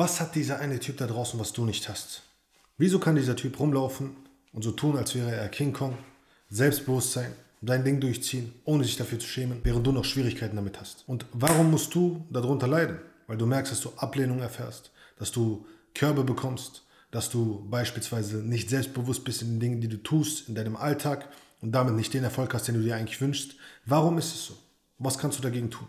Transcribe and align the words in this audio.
Was 0.00 0.18
hat 0.18 0.34
dieser 0.34 0.60
eine 0.60 0.80
Typ 0.80 0.96
da 0.96 1.06
draußen, 1.06 1.38
was 1.38 1.52
du 1.52 1.66
nicht 1.66 1.86
hast? 1.90 2.22
Wieso 2.78 2.98
kann 2.98 3.16
dieser 3.16 3.36
Typ 3.36 3.60
rumlaufen 3.60 4.16
und 4.50 4.64
so 4.64 4.70
tun, 4.70 4.96
als 4.96 5.14
wäre 5.14 5.30
er 5.30 5.50
King 5.50 5.74
Kong, 5.74 5.98
Selbstbewusstsein, 6.48 7.34
dein 7.60 7.84
Ding 7.84 8.00
durchziehen, 8.00 8.54
ohne 8.64 8.84
sich 8.84 8.96
dafür 8.96 9.18
zu 9.18 9.26
schämen, 9.26 9.60
während 9.62 9.86
du 9.86 9.92
noch 9.92 10.06
Schwierigkeiten 10.06 10.56
damit 10.56 10.80
hast? 10.80 11.04
Und 11.06 11.26
warum 11.34 11.70
musst 11.70 11.94
du 11.94 12.24
darunter 12.30 12.66
leiden? 12.66 12.98
Weil 13.26 13.36
du 13.36 13.44
merkst, 13.44 13.72
dass 13.72 13.82
du 13.82 13.92
Ablehnung 13.98 14.40
erfährst, 14.40 14.90
dass 15.18 15.32
du 15.32 15.66
Körbe 15.94 16.24
bekommst, 16.24 16.82
dass 17.10 17.28
du 17.28 17.68
beispielsweise 17.68 18.38
nicht 18.38 18.70
selbstbewusst 18.70 19.22
bist 19.22 19.42
in 19.42 19.48
den 19.48 19.60
Dingen, 19.60 19.80
die 19.82 19.88
du 19.88 19.98
tust, 19.98 20.48
in 20.48 20.54
deinem 20.54 20.76
Alltag 20.76 21.28
und 21.60 21.72
damit 21.72 21.94
nicht 21.94 22.14
den 22.14 22.24
Erfolg 22.24 22.54
hast, 22.54 22.68
den 22.68 22.76
du 22.76 22.80
dir 22.80 22.96
eigentlich 22.96 23.20
wünschst. 23.20 23.56
Warum 23.84 24.16
ist 24.16 24.34
es 24.34 24.46
so? 24.46 24.56
Was 24.96 25.18
kannst 25.18 25.36
du 25.36 25.42
dagegen 25.42 25.70
tun? 25.70 25.88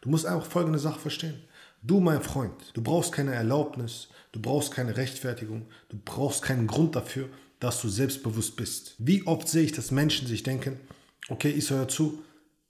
Du 0.00 0.08
musst 0.08 0.26
einfach 0.26 0.44
folgende 0.44 0.80
Sache 0.80 0.98
verstehen. 0.98 1.40
Du, 1.86 2.00
mein 2.00 2.22
Freund, 2.22 2.54
du 2.72 2.80
brauchst 2.80 3.12
keine 3.12 3.34
Erlaubnis, 3.34 4.08
du 4.32 4.40
brauchst 4.40 4.72
keine 4.72 4.96
Rechtfertigung, 4.96 5.66
du 5.90 5.98
brauchst 6.02 6.40
keinen 6.40 6.66
Grund 6.66 6.96
dafür, 6.96 7.28
dass 7.60 7.82
du 7.82 7.90
selbstbewusst 7.90 8.56
bist. 8.56 8.94
Wie 8.96 9.26
oft 9.26 9.46
sehe 9.46 9.64
ich, 9.64 9.72
dass 9.72 9.90
Menschen 9.90 10.26
sich 10.26 10.42
denken, 10.42 10.80
okay, 11.28 11.50
ich 11.50 11.68
höre 11.68 11.86
zu, 11.86 12.24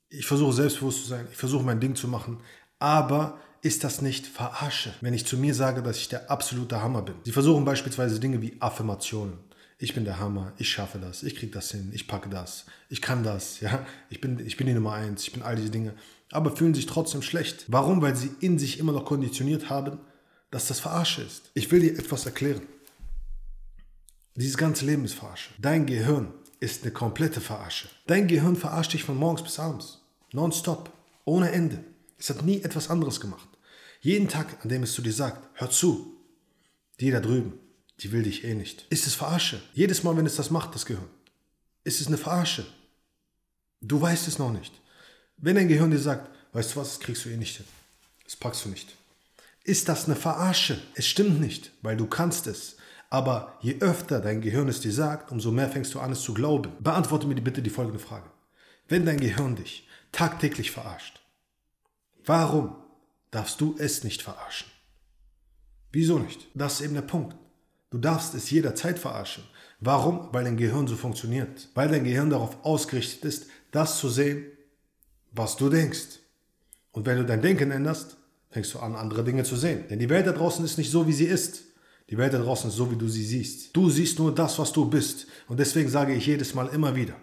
ich 0.09 0.27
versuche 0.27 0.53
selbstbewusst 0.53 1.03
zu 1.03 1.09
sein, 1.11 1.29
ich 1.31 1.37
versuche 1.37 1.63
mein 1.63 1.79
Ding 1.79 1.95
zu 1.95 2.09
machen, 2.09 2.41
aber 2.81 3.39
ist 3.63 3.85
das 3.85 4.03
nicht 4.03 4.27
Verarsche, 4.27 4.93
wenn 5.01 5.15
ich 5.15 5.25
zu 5.25 5.39
mir 5.39 5.55
sage, 5.55 5.81
dass 5.81 5.99
ich 5.99 6.09
der 6.09 6.29
absolute 6.29 6.83
Hammer 6.83 7.03
bin? 7.03 7.15
Sie 7.25 7.31
versuchen 7.31 7.65
beispielsweise 7.65 8.19
Dinge 8.19 8.43
wie 8.43 8.57
Affirmationen. 8.59 9.39
Ich 9.79 9.95
bin 9.95 10.05
der 10.05 10.19
Hammer, 10.19 10.55
ich 10.59 10.71
schaffe 10.71 10.99
das, 10.99 11.23
ich 11.23 11.37
kriege 11.37 11.53
das 11.53 11.71
hin, 11.71 11.93
ich 11.95 12.09
packe 12.09 12.31
das, 12.31 12.67
ich 12.89 13.01
kann 13.01 13.23
das, 13.23 13.61
ja, 13.61 13.87
ich 14.11 14.21
bin, 14.21 14.45
ich 14.45 14.57
bin 14.57 14.67
die 14.67 14.75
Nummer 14.75 14.95
eins, 14.95 15.23
ich 15.23 15.33
bin 15.33 15.43
all 15.43 15.55
diese 15.55 15.71
Dinge, 15.71 15.95
aber 16.35 16.55
fühlen 16.55 16.75
sich 16.75 16.87
trotzdem 16.87 17.23
schlecht. 17.23 17.65
Warum? 17.69 18.03
Weil 18.03 18.17
sie 18.17 18.31
in 18.41 18.59
sich 18.59 18.79
immer 18.79 18.93
noch 18.93 19.05
konditioniert 19.05 19.71
haben, 19.71 19.99
dass 20.51 20.69
das 20.69 20.81
Verarsche 20.81 21.23
ist. 21.23 21.51
Ich 21.55 21.71
will 21.71 21.81
dir 21.81 21.99
etwas 21.99 22.27
erklären. 22.27 22.63
Dieses 24.37 24.57
ganze 24.57 24.85
Leben 24.85 25.05
ist 25.05 25.15
Verarsche. 25.15 25.51
Dein 25.59 25.87
Gehirn 25.87 26.33
ist 26.59 26.83
eine 26.83 26.93
komplette 26.93 27.41
Verarsche. 27.41 27.89
Dein 28.07 28.27
Gehirn 28.27 28.57
verarscht 28.57 28.93
dich 28.93 29.05
von 29.05 29.17
morgens 29.17 29.43
bis 29.43 29.59
abends. 29.59 30.01
Nonstop. 30.33 30.93
Ohne 31.25 31.53
Ende. 31.53 31.85
Es 32.19 32.31
hat 32.31 32.43
nie 32.43 32.63
etwas 32.63 32.91
anderes 32.91 33.21
gemacht. 33.21 33.49
Jeden 34.01 34.29
Tag, 34.29 34.63
an 34.63 34.69
dem 34.69 34.83
es 34.83 34.93
zu 34.93 35.03
dir 35.03 35.13
sagt, 35.13 35.49
hör 35.55 35.71
zu, 35.71 36.17
die 37.01 37.11
da 37.11 37.21
drüben, 37.21 37.59
die 38.01 38.13
will 38.13 38.25
dich 38.25 38.45
eh 38.45 38.55
nicht. 38.55 38.87
Ist 38.91 39.07
es 39.07 39.15
Verarsche? 39.15 39.63
Jedes 39.73 40.03
Mal, 40.03 40.17
wenn 40.17 40.27
es 40.27 40.37
das 40.37 40.51
macht, 40.51 40.75
das 40.75 40.85
Gehirn, 40.85 41.09
ist 41.85 42.01
es 42.01 42.09
eine 42.09 42.19
Verarsche. 42.19 42.67
Du 43.81 44.01
weißt 44.01 44.29
es 44.29 44.39
noch 44.39 44.53
nicht. 44.53 44.73
Wenn 45.37 45.57
dein 45.57 45.69
Gehirn 45.69 45.91
dir 45.91 45.99
sagt, 45.99 46.34
weißt 46.55 46.75
du 46.75 46.81
was, 46.81 46.89
das 46.91 47.01
kriegst 47.01 47.25
du 47.25 47.29
eh 47.29 47.37
nicht 47.37 47.59
hin. 47.59 47.67
Das 48.25 48.37
packst 48.37 48.65
du 48.65 48.71
nicht. 48.71 48.97
Ist 49.65 49.89
das 49.89 50.07
eine 50.07 50.17
Verarsche? 50.17 50.81
Es 50.95 51.07
stimmt 51.07 51.41
nicht, 51.41 51.73
weil 51.83 51.97
du 51.97 52.07
kannst 52.07 52.47
es. 52.47 52.77
Aber 53.11 53.59
je 53.61 53.81
öfter 53.81 54.21
dein 54.21 54.41
Gehirn 54.41 54.69
es 54.69 54.81
dir 54.81 54.93
sagt, 54.93 55.31
umso 55.31 55.51
mehr 55.51 55.69
fängst 55.69 55.95
du 55.95 56.01
an, 56.01 56.13
es 56.13 56.23
zu 56.23 56.35
glauben. 56.35 56.73
Beantworte 56.81 57.27
mir 57.27 57.35
bitte 57.37 57.63
die 57.63 57.71
folgende 57.71 57.99
Frage. 57.99 58.31
Wenn 58.89 59.07
dein 59.07 59.21
Gehirn 59.21 59.57
dich 59.57 59.87
tagtäglich 60.11 60.71
verarscht, 60.71 61.21
warum 62.25 62.77
darfst 63.35 63.61
du 63.61 63.75
es 63.79 64.05
nicht 64.05 64.23
verarschen. 64.23 64.69
Wieso 65.91 66.19
nicht? 66.19 66.47
Das 66.55 66.75
ist 66.75 66.81
eben 66.83 66.95
der 66.95 67.03
Punkt. 67.03 67.37
Du 67.91 67.99
darfst 67.99 68.35
es 68.35 68.51
jederzeit 68.51 68.99
verarschen. 68.99 69.45
Warum? 69.81 70.29
Weil 70.33 70.45
dein 70.45 70.57
Gehirn 70.57 70.87
so 70.87 70.97
funktioniert. 70.97 71.69
Weil 71.75 71.89
dein 71.89 72.05
Gehirn 72.05 72.31
darauf 72.31 72.65
ausgerichtet 72.65 73.25
ist, 73.25 73.47
das 73.73 73.99
zu 73.99 74.09
sehen, 74.09 74.47
was 75.33 75.57
du 75.57 75.69
denkst. 75.69 76.21
Und 76.95 77.07
wenn 77.07 77.19
du 77.19 77.25
dein 77.25 77.43
Denken 77.43 77.73
änderst, 77.73 78.17
fängst 78.51 78.73
du 78.73 78.79
an, 78.79 78.95
andere 78.95 79.25
Dinge 79.25 79.43
zu 79.43 79.57
sehen. 79.57 79.85
Denn 79.91 79.99
die 79.99 80.09
Welt 80.09 80.29
da 80.29 80.33
draußen 80.33 80.65
ist 80.65 80.79
nicht 80.79 80.93
so, 80.93 81.07
wie 81.09 81.13
sie 81.13 81.27
ist. 81.27 81.65
Die 82.09 82.17
Welt 82.17 82.33
da 82.33 82.39
draußen 82.39 82.71
ist 82.71 82.77
so, 82.77 82.91
wie 82.91 82.97
du 82.97 83.09
sie 83.09 83.25
siehst. 83.25 83.75
Du 83.75 83.91
siehst 83.91 84.19
nur 84.21 84.33
das, 84.33 84.59
was 84.61 84.73
du 84.73 84.85
bist. 84.85 85.27
Und 85.49 85.59
deswegen 85.59 85.91
sage 85.91 86.15
ich 86.15 86.25
jedes 86.27 86.55
Mal 86.55 86.69
immer 86.69 86.95
wieder, 86.95 87.15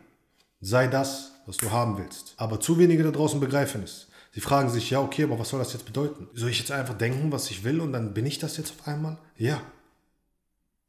sei 0.60 0.88
das, 0.88 1.32
was 1.46 1.56
du 1.56 1.72
haben 1.72 1.98
willst. 1.98 2.34
Aber 2.36 2.60
zu 2.60 2.78
wenige 2.78 3.04
da 3.04 3.12
draußen 3.12 3.40
begreifen 3.40 3.84
es. 3.84 4.08
Sie 4.34 4.42
fragen 4.42 4.70
sich, 4.70 4.90
ja, 4.90 5.02
okay, 5.02 5.24
aber 5.24 5.40
was 5.40 5.50
soll 5.50 5.60
das 5.60 5.72
jetzt 5.72 5.86
bedeuten? 5.86 6.28
Soll 6.34 6.50
ich 6.50 6.60
jetzt 6.60 6.72
einfach 6.72 6.98
denken, 6.98 7.32
was 7.32 7.50
ich 7.50 7.64
will 7.64 7.80
und 7.80 7.94
dann 7.94 8.14
bin 8.14 8.26
ich 8.26 8.40
das 8.40 8.58
jetzt 8.58 8.74
auf 8.78 8.88
einmal? 8.88 9.18
Ja. 9.38 9.62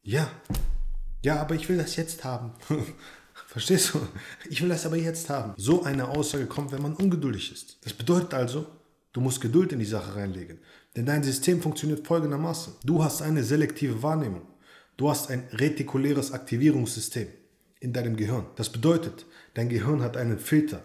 Ja. 0.02 0.28
Ja, 1.24 1.40
aber 1.40 1.54
ich 1.54 1.68
will 1.68 1.76
das 1.76 1.94
jetzt 1.94 2.24
haben. 2.24 2.50
Verstehst 3.46 3.94
du? 3.94 4.00
Ich 4.48 4.62
will 4.62 4.70
das 4.70 4.86
aber 4.86 4.96
jetzt 4.96 5.28
haben. 5.28 5.54
So 5.56 5.84
eine 5.84 6.08
Aussage 6.08 6.46
kommt, 6.46 6.72
wenn 6.72 6.82
man 6.82 6.94
ungeduldig 6.94 7.52
ist. 7.52 7.76
Das 7.84 7.92
bedeutet 7.92 8.32
also, 8.34 8.66
du 9.12 9.20
musst 9.20 9.40
Geduld 9.40 9.72
in 9.72 9.78
die 9.78 9.84
Sache 9.84 10.14
reinlegen. 10.16 10.58
Denn 10.96 11.06
dein 11.06 11.22
System 11.22 11.62
funktioniert 11.62 12.06
folgendermaßen. 12.06 12.74
Du 12.84 13.02
hast 13.02 13.22
eine 13.22 13.42
selektive 13.42 14.02
Wahrnehmung. 14.02 14.42
Du 14.96 15.08
hast 15.08 15.30
ein 15.30 15.48
retikuläres 15.52 16.32
Aktivierungssystem 16.32 17.28
in 17.80 17.92
deinem 17.92 18.16
Gehirn. 18.16 18.46
Das 18.56 18.70
bedeutet, 18.70 19.26
dein 19.54 19.68
Gehirn 19.68 20.02
hat 20.02 20.16
einen 20.16 20.38
Filter. 20.38 20.82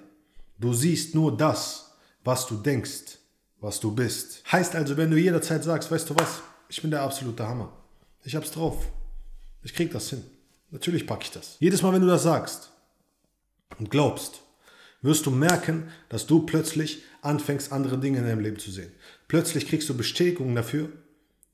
Du 0.60 0.74
siehst 0.74 1.14
nur 1.14 1.36
das, 1.36 1.98
was 2.24 2.48
du 2.48 2.56
denkst, 2.56 3.20
was 3.60 3.80
du 3.80 3.94
bist. 3.94 4.44
Heißt 4.52 4.76
also, 4.76 4.98
wenn 4.98 5.12
du 5.12 5.18
jederzeit 5.18 5.64
sagst, 5.64 5.92
weißt 5.92 6.10
du 6.10 6.16
was, 6.16 6.42
ich 6.70 6.82
bin 6.82 6.92
der 6.92 7.02
absolute 7.02 7.48
Hammer. 7.48 7.72
Ich 8.24 8.36
hab's 8.36 8.52
drauf. 8.52 8.88
Ich 9.64 9.74
krieg 9.74 9.92
das 9.92 10.10
hin. 10.10 10.24
Natürlich 10.72 11.06
packe 11.06 11.24
ich 11.24 11.32
das. 11.32 11.58
Jedes 11.60 11.82
Mal, 11.82 11.94
wenn 11.94 12.02
du 12.02 12.08
das 12.08 12.24
sagst 12.24 12.72
und 13.80 13.90
glaubst, 13.90 14.42
wirst 15.02 15.26
du 15.26 15.32
merken, 15.32 15.90
dass 16.10 16.26
du 16.28 16.46
plötzlich 16.46 17.04
anfängst, 17.28 17.72
andere 17.72 18.00
Dinge 18.00 18.20
in 18.20 18.26
deinem 18.26 18.40
Leben 18.40 18.60
zu 18.60 18.72
sehen. 18.72 18.92
Plötzlich 19.28 19.68
kriegst 19.68 19.88
du 19.90 19.96
Bestätigung 19.96 20.56
dafür, 20.56 20.90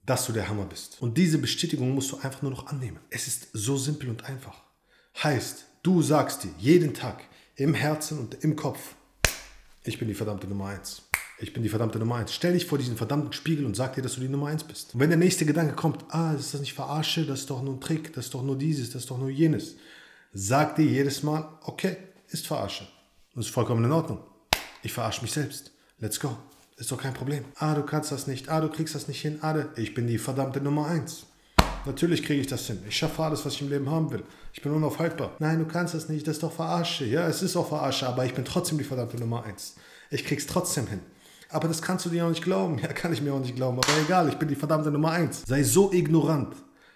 dass 0.05 0.25
du 0.25 0.33
der 0.33 0.49
Hammer 0.49 0.65
bist. 0.65 1.01
Und 1.01 1.17
diese 1.17 1.37
Bestätigung 1.37 1.93
musst 1.93 2.11
du 2.11 2.17
einfach 2.17 2.41
nur 2.41 2.51
noch 2.51 2.67
annehmen. 2.67 2.99
Es 3.09 3.27
ist 3.27 3.47
so 3.53 3.77
simpel 3.77 4.09
und 4.09 4.25
einfach. 4.25 4.61
Heißt, 5.21 5.65
du 5.83 6.01
sagst 6.01 6.43
dir 6.43 6.51
jeden 6.57 6.93
Tag 6.93 7.23
im 7.55 7.73
Herzen 7.73 8.19
und 8.19 8.43
im 8.43 8.55
Kopf, 8.55 8.95
ich 9.83 9.99
bin 9.99 10.07
die 10.07 10.13
verdammte 10.13 10.47
Nummer 10.47 10.67
eins. 10.67 11.03
Ich 11.39 11.53
bin 11.53 11.63
die 11.63 11.69
verdammte 11.69 11.99
Nummer 11.99 12.15
eins. 12.15 12.33
Stell 12.33 12.53
dich 12.53 12.65
vor 12.65 12.77
diesen 12.77 12.95
verdammten 12.95 13.33
Spiegel 13.33 13.65
und 13.65 13.75
sag 13.75 13.95
dir, 13.95 14.01
dass 14.01 14.15
du 14.15 14.21
die 14.21 14.29
Nummer 14.29 14.47
eins 14.47 14.63
bist. 14.63 14.93
Und 14.93 14.99
wenn 14.99 15.09
der 15.09 15.17
nächste 15.17 15.45
Gedanke 15.45 15.73
kommt, 15.73 16.05
ah, 16.09 16.33
ist 16.33 16.53
das 16.53 16.61
nicht 16.61 16.73
Verarsche, 16.73 17.25
das 17.25 17.41
ist 17.41 17.49
doch 17.49 17.61
nur 17.61 17.75
ein 17.75 17.81
Trick, 17.81 18.13
das 18.13 18.25
ist 18.25 18.33
doch 18.33 18.43
nur 18.43 18.57
dieses, 18.57 18.91
das 18.91 19.03
ist 19.03 19.11
doch 19.11 19.17
nur 19.17 19.29
jenes, 19.29 19.75
sag 20.31 20.75
dir 20.75 20.85
jedes 20.85 21.23
Mal, 21.23 21.47
okay, 21.63 21.97
ist 22.27 22.47
Verarsche. 22.47 22.87
Das 23.35 23.45
ist 23.45 23.53
vollkommen 23.53 23.83
in 23.83 23.91
Ordnung. 23.91 24.19
Ich 24.83 24.91
verarsche 24.91 25.21
mich 25.21 25.31
selbst. 25.31 25.71
Let's 25.99 26.19
go. 26.19 26.35
Ist 26.75 26.91
doch 26.91 27.01
kein 27.01 27.13
Problem. 27.13 27.45
Ah, 27.55 27.73
du 27.73 27.83
kannst 27.83 28.11
das 28.11 28.27
nicht. 28.27 28.49
Ah, 28.49 28.59
du 28.59 28.67
kriegst 28.67 28.93
das 28.93 29.07
nicht 29.07 29.21
hin. 29.21 29.39
Ah, 29.41 29.55
ich 29.77 29.93
bin 29.93 30.07
die 30.07 30.17
verdammte 30.17 30.59
Nummer 30.59 30.87
eins. 30.87 31.25
Natürlich 31.85 32.21
kriege 32.21 32.41
ich 32.41 32.47
das 32.47 32.67
hin. 32.67 32.79
Ich 32.87 32.97
schaffe 32.97 33.23
alles, 33.23 33.45
was 33.45 33.53
ich 33.53 33.61
im 33.61 33.69
Leben 33.69 33.89
haben 33.89 34.11
will. 34.11 34.23
Ich 34.51 34.61
bin 34.61 34.73
unaufhaltbar. 34.73 35.37
Nein, 35.39 35.59
du 35.59 35.65
kannst 35.65 35.93
das 35.93 36.09
nicht. 36.09 36.27
Das 36.27 36.35
ist 36.35 36.43
doch 36.43 36.51
Verarsche. 36.51 37.05
Ja, 37.05 37.27
es 37.27 37.41
ist 37.41 37.55
auch 37.55 37.69
Verarsche, 37.69 38.07
aber 38.07 38.25
ich 38.25 38.33
bin 38.33 38.43
trotzdem 38.43 38.77
die 38.77 38.83
verdammte 38.83 39.17
Nummer 39.17 39.43
eins. 39.43 39.75
Ich 40.09 40.25
krieg's 40.25 40.47
trotzdem 40.47 40.87
hin. 40.87 40.99
Aber 41.49 41.69
das 41.69 41.81
kannst 41.81 42.05
du 42.05 42.09
dir 42.09 42.25
auch 42.25 42.29
nicht 42.29 42.43
glauben. 42.43 42.79
Ja, 42.83 42.89
kann 42.89 43.13
ich 43.13 43.21
mir 43.21 43.33
auch 43.33 43.39
nicht 43.39 43.55
glauben. 43.55 43.77
Aber 43.77 44.01
egal, 44.01 44.27
ich 44.27 44.35
bin 44.35 44.49
die 44.49 44.55
verdammte 44.55 44.91
Nummer 44.91 45.11
eins. 45.11 45.43
Sei 45.47 45.63
so 45.63 45.93
ignorant. 45.93 46.55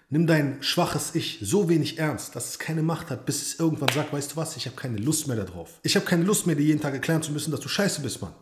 Nimm 0.09 0.25
dein 0.25 0.63
schwaches 0.63 1.15
Ich 1.15 1.39
so 1.41 1.67
wenig 1.67 1.99
ernst, 1.99 2.35
dass 2.35 2.49
es 2.49 2.59
keine 2.59 2.81
Macht 2.81 3.09
hat, 3.09 3.25
bis 3.25 3.41
es 3.41 3.59
irgendwann 3.59 3.93
sagt, 3.93 4.13
weißt 4.13 4.31
du 4.31 4.35
was, 4.37 4.55
ich 4.55 4.65
habe 4.65 4.77
keine 4.77 4.97
Lust 4.97 5.27
mehr 5.27 5.35
darauf. 5.35 5.79
Ich 5.83 5.97
habe 5.97 6.05
keine 6.05 6.23
Lust 6.23 6.47
mehr, 6.47 6.55
dir 6.55 6.63
jeden 6.63 6.79
Tag 6.79 6.93
erklären 6.93 7.21
zu 7.21 7.33
müssen, 7.33 7.51
dass 7.51 7.59
du 7.59 7.67
scheiße 7.67 8.01
bist, 8.01 8.21
Mann. 8.21 8.33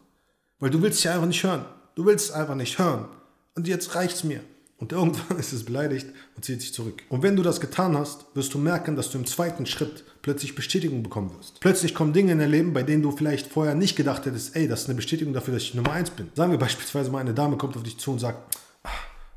Weil 0.60 0.70
du 0.70 0.82
willst 0.82 1.04
ja 1.04 1.14
einfach 1.14 1.28
nicht 1.28 1.44
hören. 1.44 1.66
Du 1.96 2.06
willst 2.06 2.30
es 2.30 2.32
einfach 2.32 2.56
nicht 2.56 2.78
hören. 2.78 3.08
Und 3.56 3.68
jetzt 3.68 3.96
reicht's 3.96 4.24
mir. 4.24 4.42
Und 4.78 4.92
irgendwann 4.92 5.38
ist 5.40 5.54
es 5.54 5.64
beleidigt 5.64 6.06
und 6.36 6.46
zieht 6.46 6.62
sich 6.62 6.74
zurück. 6.74 7.02
Und 7.10 7.24
wenn 7.24 7.36
du 7.36 7.42
das 7.42 7.60
getan 7.60 7.98
hast, 7.98 8.26
wirst 8.36 8.54
du 8.54 8.60
merken, 8.60 8.96
dass 8.96 9.10
du 9.10 9.18
im 9.18 9.26
zweiten 9.26 9.66
Schritt 9.66 10.04
plötzlich 10.22 10.54
Bestätigung 10.54 11.02
bekommen 11.02 11.32
wirst. 11.36 11.62
Plötzlich 11.62 11.96
kommen 11.96 12.14
Dinge 12.14 12.34
in 12.34 12.40
dein 12.40 12.52
Leben, 12.52 12.74
bei 12.74 12.84
denen 12.84 13.02
du 13.02 13.12
vielleicht 13.12 13.48
vorher 13.48 13.74
nicht 13.74 13.96
gedacht 13.96 14.26
hättest, 14.26 14.56
ey, 14.56 14.68
das 14.68 14.82
ist 14.82 14.86
eine 14.88 14.96
Bestätigung 14.96 15.34
dafür, 15.34 15.56
dass 15.56 15.64
ich 15.64 15.74
Nummer 15.74 15.94
eins 15.94 16.12
bin. 16.12 16.30
Sagen 16.36 16.52
wir 16.52 16.60
beispielsweise 16.60 17.10
mal, 17.10 17.20
eine 17.20 17.34
Dame 17.34 17.58
kommt 17.58 17.76
auf 17.76 17.84
dich 17.84 17.98
zu 17.98 18.12
und 18.12 18.20
sagt, 18.20 18.56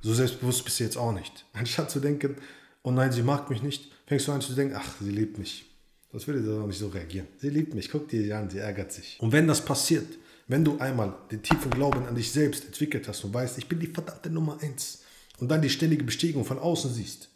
so 0.01 0.15
selbstbewusst 0.15 0.65
bist 0.65 0.81
du 0.81 0.85
jetzt 0.85 0.97
auch 0.97 1.13
nicht. 1.13 1.45
Anstatt 1.53 1.91
zu 1.91 2.01
denken, 2.01 2.37
oh 2.83 2.91
nein, 2.91 3.13
sie 3.13 3.23
mag 3.23 3.51
mich 3.51 3.63
nicht, 3.63 3.91
fängst 4.07 4.29
du 4.29 4.33
an 4.33 4.41
zu 4.41 4.55
denken, 4.55 4.75
ach, 4.77 4.95
sie 5.01 5.11
liebt 5.11 5.39
mich. 5.39 5.65
Das 6.13 6.27
würde 6.27 6.43
doch 6.43 6.67
nicht 6.67 6.79
so 6.79 6.89
reagieren. 6.89 7.27
Sie 7.39 7.51
liebt 7.51 7.75
mich, 7.75 7.91
guck 7.91 8.09
dir 8.09 8.37
an, 8.37 8.49
sie 8.49 8.59
ärgert 8.59 8.93
sich. 8.93 9.19
Und 9.21 9.33
wenn 9.33 9.47
das 9.47 9.63
passiert, 9.63 10.07
wenn 10.47 10.65
du 10.65 10.79
einmal 10.79 11.15
den 11.31 11.43
tiefen 11.43 11.71
Glauben 11.71 12.07
an 12.07 12.15
dich 12.15 12.33
selbst 12.33 12.65
entwickelt 12.65 13.07
hast 13.07 13.25
und 13.25 13.35
weißt, 13.35 13.59
ich 13.59 13.69
bin 13.69 13.79
die 13.79 13.89
verdammte 13.89 14.31
Nummer 14.31 14.59
eins, 14.63 15.03
und 15.39 15.49
dann 15.49 15.63
die 15.63 15.71
ständige 15.71 16.05
Bestätigung 16.05 16.45
von 16.45 16.59
außen 16.59 16.93
siehst, 16.93 17.31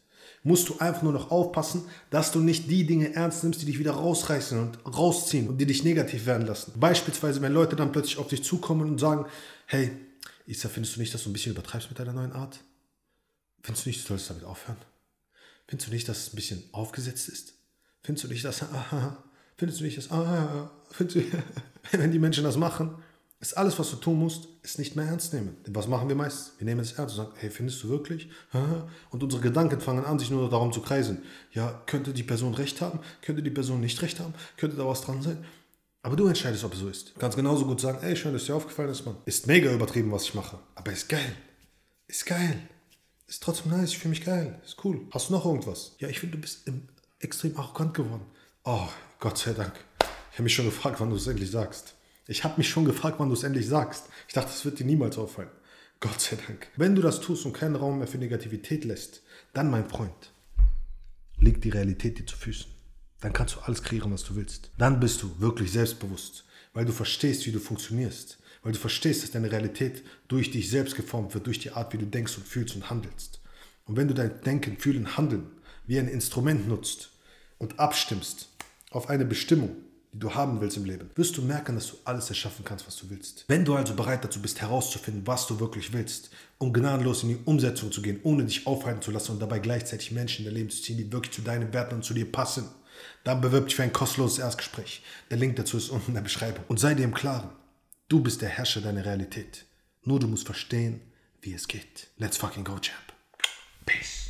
musst 0.45 0.69
du 0.69 0.79
einfach 0.79 1.03
nur 1.03 1.13
noch 1.13 1.31
aufpassen, 1.31 1.85
dass 2.11 2.33
du 2.33 2.41
nicht 2.41 2.69
die 2.69 2.85
Dinge 2.85 3.15
ernst 3.15 3.45
nimmst, 3.45 3.63
die 3.63 3.67
dich 3.67 3.79
wieder 3.79 3.93
rausreißen 3.93 4.59
und 4.59 4.79
rausziehen 4.87 5.49
und 5.49 5.59
die 5.59 5.67
dich 5.67 5.85
negativ 5.85 6.27
werden 6.27 6.47
lassen. 6.47 6.73
Beispielsweise, 6.77 7.41
wenn 7.43 7.53
Leute 7.53 7.77
dann 7.77 7.93
plötzlich 7.93 8.19
auf 8.19 8.27
dich 8.27 8.43
zukommen 8.43 8.89
und 8.89 8.99
sagen, 8.99 9.27
hey, 9.67 9.93
Isa, 10.47 10.69
findest 10.69 10.97
du 10.97 11.01
nicht, 11.01 11.15
dass 11.15 11.25
du 11.25 11.31
ein 11.31 11.33
bisschen 11.33 11.53
übertreibst 11.53 11.89
mit 11.89 11.99
deiner 11.99 12.13
neuen 12.13 12.33
Art? 12.33 12.61
Findest 13.63 13.87
du 13.87 13.91
nicht, 13.91 14.03
du 14.03 14.09
solltest 14.09 14.31
damit 14.31 14.45
aufhören? 14.45 14.79
Findest 15.69 15.89
du 15.89 15.95
nicht, 15.95 16.09
dass 16.09 16.19
es 16.19 16.33
ein 16.33 16.37
bisschen 16.37 16.65
aufgesetzt 16.73 17.29
ist? 17.29 17.55
Findest 18.03 18.25
du 18.25 18.29
nicht, 18.29 18.45
dass, 18.45 18.63
ah, 18.63 19.23
findest 19.57 19.81
du 19.81 19.85
nicht, 19.85 19.99
dass, 19.99 20.11
ah, 20.11 20.71
findest 20.91 21.17
du, 21.17 21.43
wenn 21.93 22.11
die 22.11 22.19
Menschen 22.19 22.45
das 22.45 22.57
machen, 22.57 22.97
ist 23.43 23.57
alles, 23.57 23.77
was 23.79 23.91
du 23.91 23.97
tun 23.97 24.21
musst, 24.21 24.47
ist 24.63 24.79
nicht 24.79 24.95
mehr 24.95 25.07
ernst 25.07 25.33
nehmen. 25.35 25.57
Denn 25.67 25.75
was 25.75 25.89
machen 25.89 26.09
wir 26.09 26.15
meist? 26.15 26.53
Wir 26.59 26.65
nehmen 26.65 26.81
es 26.81 26.93
ernst 26.93 27.19
und 27.19 27.25
sagen, 27.25 27.37
hey, 27.39 27.51
findest 27.51 27.83
du 27.83 27.89
wirklich? 27.89 28.31
Und 29.11 29.21
unsere 29.21 29.43
Gedanken 29.43 29.81
fangen 29.81 30.05
an, 30.05 30.21
sich 30.21 30.31
nur 30.31 30.49
darum 30.49 30.73
zu 30.73 30.81
kreisen. 30.81 31.23
Ja, 31.51 31.83
könnte 31.87 32.13
die 32.13 32.23
Person 32.23 32.55
recht 32.55 32.81
haben? 32.81 33.01
Könnte 33.21 33.43
die 33.43 33.51
Person 33.51 33.81
nicht 33.81 34.01
recht 34.01 34.21
haben? 34.21 34.33
Könnte 34.57 34.77
da 34.77 34.87
was 34.87 35.01
dran 35.01 35.23
sein? 35.23 35.45
Aber 36.03 36.17
du 36.17 36.27
entscheidest, 36.27 36.65
ob 36.65 36.75
es 36.75 36.81
so 36.81 36.89
ist. 36.89 37.15
Du 37.15 37.21
kannst 37.21 37.37
genauso 37.37 37.65
gut 37.65 37.81
sagen, 37.81 37.99
ey, 38.03 38.17
schön, 38.17 38.33
dass 38.33 38.45
dir 38.45 38.57
aufgefallen 38.57 38.91
ist, 38.91 39.07
Mann. 39.07 39.17
Ist 39.25 39.47
mega 39.47 39.73
übertrieben, 39.73 40.11
was 40.11 40.25
ich 40.25 40.35
mache. 40.35 40.59
Aber 40.75 40.93
ist 40.93 41.09
geil. 41.09 41.37
Ist 42.09 42.27
geil. 42.27 42.59
Ist 43.29 43.43
trotzdem 43.43 43.71
nice, 43.71 43.91
ich 43.91 43.99
fühle 43.99 44.11
mich 44.11 44.25
geil. 44.25 44.61
Ist 44.65 44.85
cool. 44.85 45.07
Hast 45.13 45.29
du 45.29 45.35
noch 45.35 45.47
irgendwas? 45.47 45.95
Ja, 45.99 46.09
ich 46.09 46.19
finde, 46.19 46.37
du 46.37 46.43
bist 46.43 46.69
extrem 47.21 47.57
arrogant 47.57 47.95
geworden. 47.95 48.27
Oh, 48.65 48.89
Gott 49.21 49.39
sei 49.39 49.53
Dank. 49.53 49.73
Ich 50.33 50.39
habe 50.39 50.43
mich 50.43 50.55
schon 50.55 50.65
gefragt, 50.65 51.01
wann 51.01 51.11
du 51.11 51.17
es 51.17 51.27
endlich 51.27 51.51
sagst. 51.51 51.95
Ich 52.27 52.43
habe 52.43 52.55
mich 52.59 52.69
schon 52.69 52.85
gefragt, 52.85 53.21
wann 53.21 53.29
du 53.29 53.35
es 53.35 53.43
endlich 53.45 53.69
sagst. 53.69 54.07
Ich 54.27 54.35
dachte, 54.35 54.51
es 54.51 54.65
wird 54.65 54.81
dir 54.81 54.87
niemals 54.87 55.19
auffallen. 55.19 55.51
Gott 56.01 56.21
sei 56.21 56.37
Dank. 56.47 56.67
Wenn 56.77 56.97
du 56.97 57.03
das 57.03 57.21
tust 57.21 57.47
und 57.47 57.53
keinen 57.53 57.77
Raum 57.77 57.99
mehr 57.99 58.09
für 58.09 58.19
Negativität 58.19 58.85
lässt, 58.85 59.23
dann, 59.53 59.71
mein 59.71 59.89
Freund, 59.89 60.33
liegt 61.39 61.63
die 61.65 61.71
Realität 61.71 62.19
dir 62.19 62.27
zu 62.27 62.37
Füßen. 62.37 62.71
Dann 63.23 63.33
kannst 63.33 63.55
du 63.55 63.61
alles 63.61 63.83
kreieren, 63.83 64.13
was 64.13 64.25
du 64.25 64.35
willst. 64.35 64.71
Dann 64.77 65.01
bist 65.01 65.23
du 65.23 65.41
wirklich 65.41 65.73
selbstbewusst, 65.73 66.45
weil 66.75 66.85
du 66.85 66.93
verstehst, 66.93 67.47
wie 67.47 67.53
du 67.53 67.61
funktionierst. 67.61 68.39
Weil 68.63 68.73
du 68.73 68.79
verstehst, 68.79 69.23
dass 69.23 69.31
deine 69.31 69.51
Realität 69.51 70.03
durch 70.29 70.51
dich 70.51 70.69
selbst 70.69 70.97
geformt 70.97 71.33
wird, 71.35 71.47
durch 71.47 71.61
die 71.61 71.71
Art, 71.71 71.93
wie 71.93 71.99
du 71.99 72.07
denkst 72.07 72.37
und 72.37 72.47
fühlst 72.47 72.75
und 72.75 72.91
handelst. 72.91 73.41
Und 73.87 73.97
wenn 73.97 74.09
du 74.09 74.15
dein 74.15 74.41
Denken, 74.43 74.77
Fühlen, 74.77 75.17
Handeln 75.17 75.47
wie 75.87 75.99
ein 75.99 76.09
Instrument 76.09 76.69
nutzt 76.69 77.11
und 77.59 77.79
abstimmst 77.79 78.49
auf 78.91 79.09
eine 79.09 79.25
Bestimmung, 79.25 79.77
die 80.13 80.19
du 80.19 80.35
haben 80.35 80.61
willst 80.61 80.77
im 80.77 80.85
Leben, 80.85 81.11
wirst 81.15 81.37
du 81.37 81.43
merken, 81.43 81.75
dass 81.75 81.89
du 81.89 81.97
alles 82.05 82.29
erschaffen 82.29 82.65
kannst, 82.65 82.87
was 82.87 82.97
du 82.97 83.09
willst. 83.09 83.45
Wenn 83.49 83.65
du 83.65 83.75
also 83.75 83.95
bereit 83.95 84.25
dazu 84.25 84.43
bist, 84.43 84.61
herauszufinden, 84.61 85.27
was 85.27 85.47
du 85.47 85.59
wirklich 85.59 85.93
willst, 85.93 86.31
um 86.59 86.73
gnadenlos 86.73 87.23
in 87.23 87.31
die 87.31 87.39
Umsetzung 87.45 87.91
zu 87.91 88.03
gehen, 88.03 88.21
ohne 88.23 88.45
dich 88.45 88.67
aufhalten 88.67 89.03
zu 89.03 89.11
lassen 89.11 89.33
und 89.33 89.41
dabei 89.41 89.59
gleichzeitig 89.59 90.13
Menschen 90.13 90.41
in 90.41 90.47
dein 90.47 90.55
Leben 90.55 90.71
zu 90.71 90.83
ziehen, 90.83 90.99
die 90.99 91.11
wirklich 91.11 91.33
zu 91.33 91.43
deinen 91.43 91.73
Werten 91.73 91.97
und 91.97 92.05
zu 92.05 92.15
dir 92.15 92.31
passen, 92.31 92.69
dann 93.25 93.41
bewirb 93.41 93.67
dich 93.67 93.77
für 93.77 93.83
ein 93.83 93.93
kostenloses 93.93 94.39
Erstgespräch. 94.39 95.03
Der 95.31 95.39
Link 95.39 95.57
dazu 95.57 95.77
ist 95.77 95.91
unten 95.91 96.09
in 96.09 96.15
der 96.15 96.23
Beschreibung. 96.23 96.65
Und 96.69 96.81
sei 96.81 96.95
dir 96.95 97.05
im 97.05 97.15
Klaren, 97.15 97.51
du 98.09 98.21
bist 98.21 98.43
der 98.43 98.49
Herrscher 98.49 98.81
deiner 98.81 99.05
Realität. 99.05 99.65
Nur 100.05 100.21
du 100.21 100.27
musst 100.27 100.47
verstehen, 100.47 101.01
wie 101.41 101.55
es 101.55 101.69
geht. 101.69 102.09
Let's 102.19 102.37
fucking 102.37 102.65
go, 102.65 102.79
Champ. 102.79 103.13
Peace. 103.87 104.23